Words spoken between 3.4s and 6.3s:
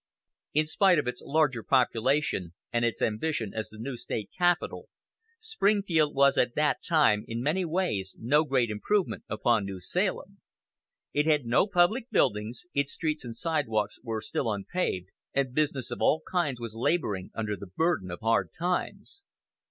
as the new State capital, Springfield